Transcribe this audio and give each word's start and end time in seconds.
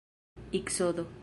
iksodo 0.59 1.05